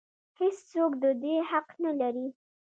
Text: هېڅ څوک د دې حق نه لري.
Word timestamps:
هېڅ 0.39 0.55
څوک 0.71 0.91
د 1.03 1.05
دې 1.21 1.35
حق 1.49 1.67
نه 1.83 1.91
لري. 1.99 2.27